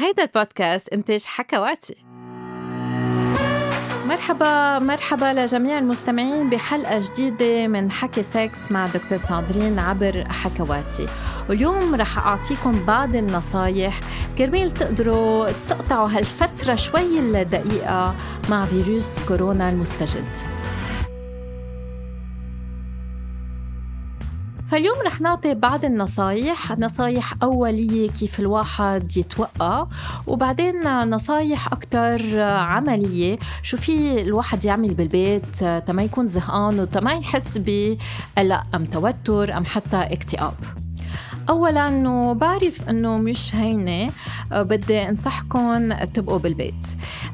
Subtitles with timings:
[0.00, 1.96] هيدا البودكاست إنتاج حكواتي.
[4.06, 11.06] مرحبا مرحبا لجميع المستمعين بحلقة جديدة من حكي سكس مع دكتور ساندرين عبر حكواتي.
[11.48, 14.00] واليوم رح أعطيكم بعض النصايح
[14.38, 18.14] كرمال تقدروا تقطعوا هالفترة شوي الدقيقة
[18.50, 20.57] مع فيروس كورونا المستجد.
[24.70, 29.86] فاليوم رح نعطي بعض النصايح نصايح أولية كيف الواحد يتوقع
[30.26, 38.62] وبعدين نصايح أكتر عملية شو في الواحد يعمل بالبيت تما يكون زهقان وتما يحس بقلق
[38.74, 40.54] أم توتر أم حتى اكتئاب.
[41.48, 44.10] اولا إنه بعرف إنه مش هينة
[44.52, 46.74] آه، بدي انصحكم تبقوا بالبيت.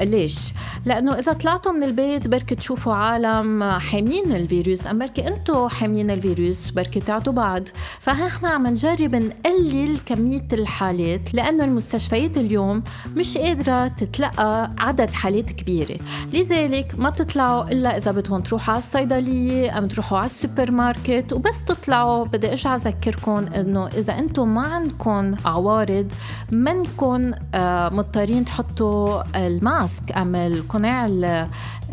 [0.00, 0.52] ليش؟
[0.84, 6.70] لأنه إذا طلعتوا من البيت بركي تشوفوا عالم حاملين الفيروس ام بركي أنتم حاملين الفيروس
[6.70, 7.62] بركي تعطوا بعض.
[8.00, 12.82] فنحن عم نجرب نقلل كمية الحالات لأنه المستشفيات اليوم
[13.16, 15.96] مش قادرة تتلقى عدد حالات كبيرة.
[16.32, 21.64] لذلك ما تطلعوا إلا إذا بدكم تروحوا على الصيدلية أم تروحوا على السوبر ماركت وبس
[21.64, 22.24] تطلعوا.
[22.24, 26.12] بدي أرجع اذكركم إنه إذا أنتم ما عندكم عوارض
[26.52, 31.06] منكم آه، مضطرين تحطوا ال mask أم القناع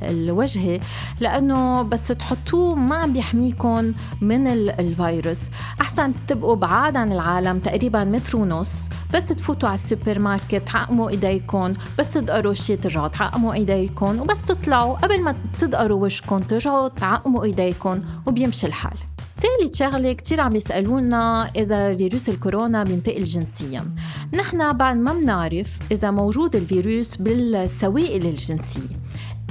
[0.02, 0.80] الوجهي
[1.20, 5.42] لأنه بس تحطوه ما عم بيحميكم من الفيروس.
[5.82, 11.74] أحسن تبقوا بعاد عن العالم تقريبا متر ونص بس تفوتوا على السوبر ماركت تعقموا ايديكم
[12.00, 14.94] بس تدقروا شيء ترجعوا تعقموا ايديكم وبس تطلعوا.
[14.94, 19.15] قبل ما تدقروا وشكم ترجعوا تعقموا ايديكم وبيمشي الحال.
[19.42, 23.96] ثالث شغلة كتير عم يسألونا إذا فيروس الكورونا بينتقل جنسيا.
[24.34, 29.00] نحن بعد ما بنعرف إذا موجود الفيروس بالسوائل الجنسية.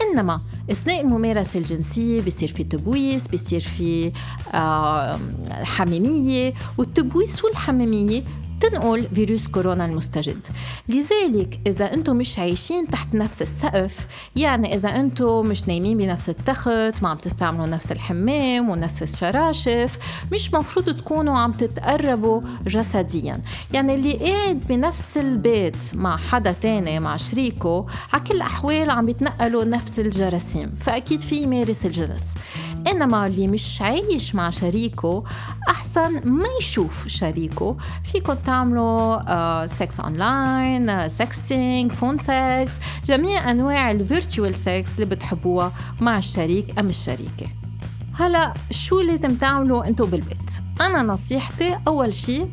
[0.03, 4.13] إنما أثناء الممارسة الجنسية بصير في تبويس بصير في
[5.51, 8.23] حميمية والتبويس والحميمية
[8.61, 10.47] تنقل فيروس كورونا المستجد.
[10.89, 17.03] لذلك إذا أنتم مش عايشين تحت نفس السقف يعني إذا أنتم مش نايمين بنفس التخت
[17.03, 19.99] ما عم تستعملوا نفس الحمام ونفس الشراشف
[20.33, 23.41] مش مفروض تكونوا عم تتقربوا جسديا.
[23.73, 29.65] يعني اللي قاعد بنفس البيت مع حدا تاني مع شريكه على كل الأحوال عم بيتنقلوا
[29.65, 30.75] نفس الجراثيم.
[30.81, 32.35] فأكيد في يمارس الجنس.
[32.87, 35.25] إنما اللي مش عايش مع شريكه
[35.69, 37.77] أحسن ما يشوف شريكه.
[38.05, 42.75] فيكم تعملوا sex online sexting phone sex
[43.07, 47.47] جميع أنواع ال virtual sex اللي بتحبوها مع الشريك أم الشريكة.
[48.15, 52.49] هلا شو لازم تعملوا انتو بالبيت؟ أنا نصيحتي أول شيء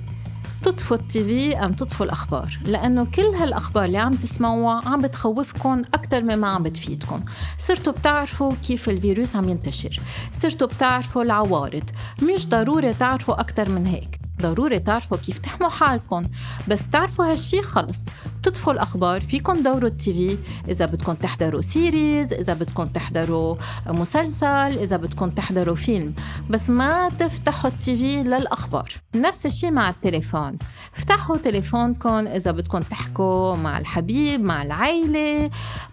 [0.63, 2.59] تطفوا التي في أم تطفوا الأخبار.
[2.65, 7.23] لأنه كل هالأخبار اللي عم تسمعوها عم بتخوفكم أكثر مما عم بتفيدكم.
[7.57, 9.99] صرتوا بتعرفوا كيف الفيروس عم ينتشر.
[10.31, 11.89] صرتوا بتعرفوا العوارض.
[12.23, 14.19] مش ضروري تعرفوا أكثر من هيك.
[14.41, 16.27] ضروري تعرفوا كيف تحموا حالكم.
[16.67, 18.05] بس تعرفوا هالشي خلص.
[18.41, 20.37] بتطفوا الأخبار فيكم دوروا التي في.
[20.71, 23.55] إذا بدكم تحضروا سيريز إذا بدكم تحضروا
[23.87, 24.45] مسلسل
[24.79, 26.13] إذا بدكم تحضروا فيلم.
[26.49, 28.91] بس ما تفتحوا ال TV للأخبار.
[29.15, 30.57] نفس الشيء مع التليفون.
[30.97, 35.49] افتحوا تليفونكم إذا بدكم تحكوا مع الحبيب مع العيلة.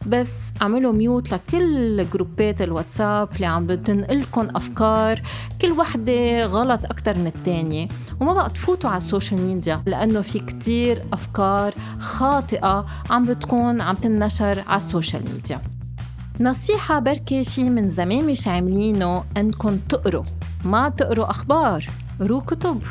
[0.07, 5.23] بس اعملوا mute لكل جروبات الواتساب اللي عم بتنقلكم أفكار.
[5.61, 7.89] كل وحدة غلط أكتر من التانية.
[8.21, 12.38] وما بقى تفوتوا على ال social media لأنه في كتير أفكار خاطئة
[13.11, 15.61] عم بتكون عم تنشر على ال social media.
[16.41, 20.25] نصيحة بركي شي من زمان مش عاملينه أنكم تقروا.
[20.65, 21.85] ما تقروا أخبار
[22.21, 22.83] قروا كتب.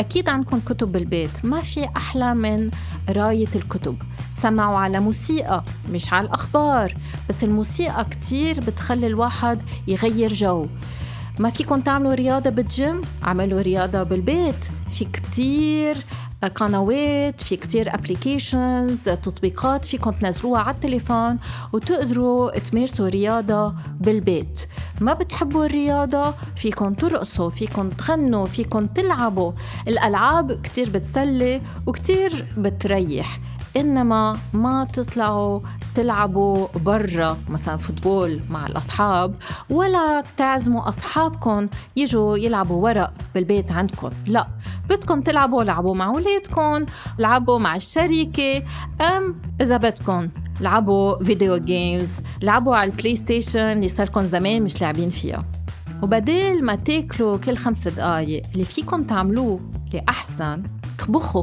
[0.00, 2.70] أكيد عندكم كتب بالبيت ما في أحلى من
[3.08, 3.96] قراية الكتب.
[4.36, 6.94] تسمعوا على موسيقى مش على الأخبار.
[7.28, 10.66] بس الموسيقى كتير بتخلي الواحد يغير جو.
[11.38, 14.68] ما فيكم تعملوا رياضة بالجيم عملوا رياضة بالبيت.
[14.88, 15.96] في كتير
[16.48, 21.38] قنوات في كتير applications تطبيقات فيكم تنزلوها على التليفون
[21.72, 24.60] وتقدروا تمارسوا رياضة بالبيت
[25.00, 29.52] ما بتحبوا الرياضة فيكم ترقصوا فيكم تغنوا فيكم تلعبوا
[29.88, 33.38] الألعاب كتير بتسلي وكتير بتريح
[33.76, 35.60] إنما ما تطلعوا
[35.94, 39.34] تلعبوا برا مثلا فوتبول مع الأصحاب
[39.70, 44.10] ولا تعزموا أصحابكم يجوا يلعبوا ورق بالبيت عندكم.
[44.26, 44.46] لا
[44.88, 46.86] بدكم تلعبوا لعبوا مع اولادكم
[47.18, 48.62] لعبوا مع الشريكة
[49.00, 50.28] أم إذا بدكم
[50.60, 55.44] لعبوا video games لعبوا على ال PlayStation اللي صار زمان مش لاعبين فيها.
[56.02, 60.62] وبدل ما تاكلوا كل خمس دقايق اللي فيكم تعملوه اللي أحسن
[60.98, 61.42] تطبخوا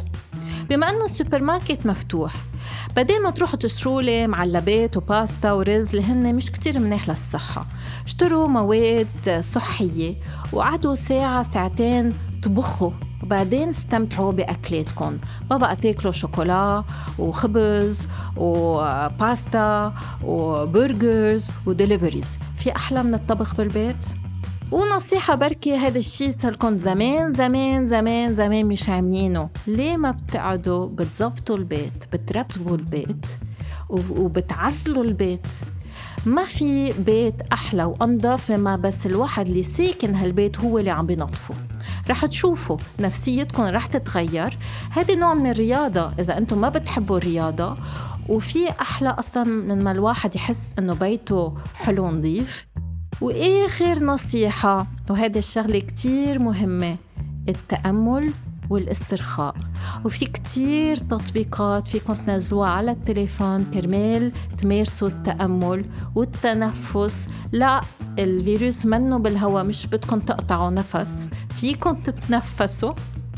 [0.70, 2.34] بما إنه السوبر ماركت مفتوح
[2.96, 7.66] بدل ما تروحوا تشتروا لي معلبات وباستا ورز اللي هن مش كتير منيح للصحة.
[8.06, 10.16] اشتروا مواد صحية
[10.54, 12.92] وقعدوا ساعة ساعتين طبخوا
[13.24, 15.18] وبعدين استمتعوا بأكلاتكم.
[15.52, 16.84] ما بقى تاكلوا شوكولا
[17.20, 19.94] وخبز وباستا
[20.24, 22.28] و burgers و deliveries.
[22.58, 24.06] في أحلى من الطبخ بالبيت؟
[24.72, 29.50] ونصيحة بركي هذا الشيء صارلكم زمان زمان زمان زمان مش عاملينه.
[29.68, 33.28] ليه ما بتقعدوا بتزبطوا البيت بترتبوا البيت
[33.90, 35.48] وبتعزلوا البيت؟
[36.26, 41.54] ما في بيت أحلى وأنظف لما بس الواحد اللي ساكن هالبيت هو اللي عم بينظفه
[42.10, 44.58] رح تشوفوا نفسيتكم رح تتغير.
[44.92, 47.78] هذا نوع من الرياضة إذا أنتم ما بتحبوا الرياضة
[48.30, 52.68] وفي أحلى أصلا من ما الواحد يحس إنه بيته حلو نظيف
[53.22, 56.98] وآخر نصيحة وهذا الشغلة كتير مهمة
[57.50, 58.34] التأمل
[58.70, 59.56] والاسترخاء.
[60.06, 65.86] وفي كتير تطبيقات فيكم تنزلوها على التليفون كرمال تمارسوا التأمل
[66.16, 67.28] والتنفس.
[67.52, 67.82] لا
[68.20, 71.30] الفيروس منه بالهواء مش بدكم تقطعوا نفس.
[71.50, 72.94] فيكم تتنفسوا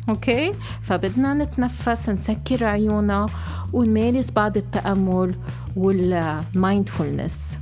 [0.10, 0.54] okay؟
[0.84, 3.26] فبدنا نتنفس نسكر عيوننا
[3.74, 5.36] ونمارس بعض التأمل
[5.76, 7.58] وال mindfulness.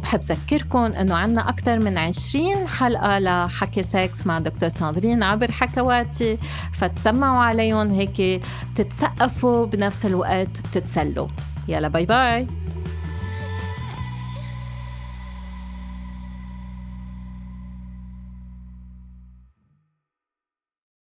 [0.00, 6.38] وبحب ذكركم إنه عنا أكثر من 20 حلقة لحكي سكس مع دكتور ساندرين عبر حكواتي.
[6.72, 8.42] فتسمعوا عليهم هيك
[8.74, 11.28] تتثقفوا بنفس الوقت بتتسلوا.
[11.68, 12.46] يلا bye bye